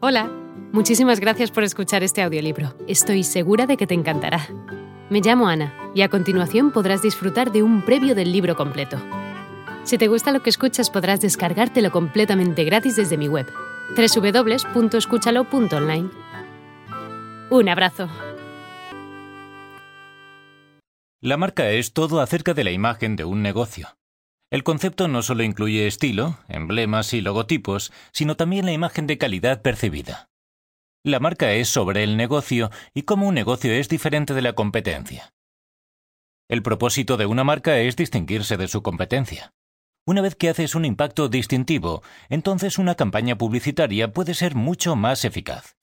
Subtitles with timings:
[0.00, 0.30] Hola,
[0.70, 2.72] muchísimas gracias por escuchar este audiolibro.
[2.86, 4.46] Estoy segura de que te encantará.
[5.10, 8.96] Me llamo Ana y a continuación podrás disfrutar de un previo del libro completo.
[9.82, 13.52] Si te gusta lo que escuchas podrás descargártelo completamente gratis desde mi web,
[13.96, 16.10] www.escúchalo.online.
[17.50, 18.08] Un abrazo.
[21.20, 23.97] La marca es todo acerca de la imagen de un negocio.
[24.50, 29.60] El concepto no solo incluye estilo, emblemas y logotipos, sino también la imagen de calidad
[29.60, 30.30] percibida.
[31.04, 35.32] La marca es sobre el negocio y cómo un negocio es diferente de la competencia.
[36.48, 39.52] El propósito de una marca es distinguirse de su competencia.
[40.06, 45.26] Una vez que haces un impacto distintivo, entonces una campaña publicitaria puede ser mucho más
[45.26, 45.76] eficaz.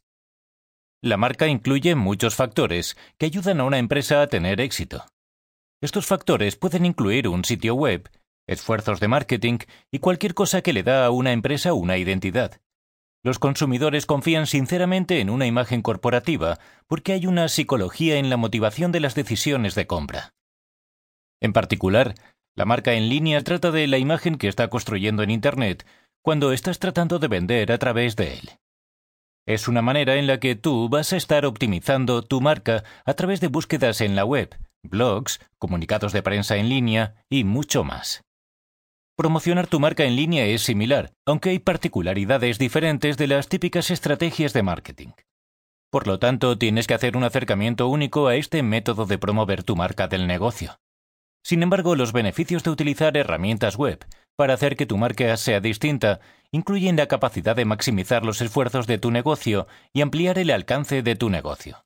[1.03, 5.05] La marca incluye muchos factores que ayudan a una empresa a tener éxito.
[5.81, 8.09] Estos factores pueden incluir un sitio web,
[8.47, 9.59] esfuerzos de marketing
[9.91, 12.59] y cualquier cosa que le da a una empresa una identidad.
[13.23, 18.91] Los consumidores confían sinceramente en una imagen corporativa porque hay una psicología en la motivación
[18.91, 20.35] de las decisiones de compra.
[21.41, 22.13] En particular,
[22.55, 25.85] la marca en línea trata de la imagen que está construyendo en Internet
[26.21, 28.49] cuando estás tratando de vender a través de él.
[29.47, 33.41] Es una manera en la que tú vas a estar optimizando tu marca a través
[33.41, 38.23] de búsquedas en la web, blogs, comunicados de prensa en línea y mucho más.
[39.17, 44.51] Promocionar tu marca en línea es similar, aunque hay particularidades diferentes de las típicas estrategias
[44.51, 45.13] de marketing.
[45.89, 49.77] Por lo tanto, tienes que hacer un acercamiento único a este método de promover tu
[49.77, 50.81] marca del negocio.
[51.45, 54.05] Sin embargo, los beneficios de utilizar herramientas web
[54.35, 56.19] para hacer que tu marca sea distinta
[56.51, 61.15] incluyen la capacidad de maximizar los esfuerzos de tu negocio y ampliar el alcance de
[61.15, 61.85] tu negocio.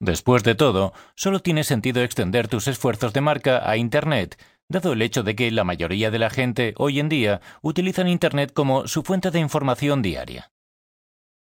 [0.00, 5.02] Después de todo, solo tiene sentido extender tus esfuerzos de marca a Internet dado el
[5.02, 9.02] hecho de que la mayoría de la gente hoy en día utilizan Internet como su
[9.02, 10.50] fuente de información diaria.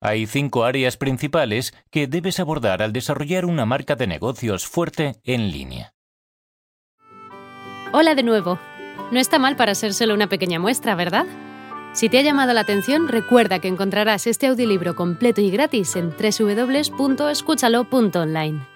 [0.02, 5.52] Hay cinco áreas principales que debes abordar al desarrollar una marca de negocios fuerte en
[5.52, 5.94] línea.
[7.94, 8.60] Hola de nuevo.
[9.12, 11.26] No está mal para ser solo una pequeña muestra, ¿verdad?
[11.94, 16.10] Si te ha llamado la atención, recuerda que encontrarás este audiolibro completo y gratis en
[16.10, 18.73] www.escúchalo.online.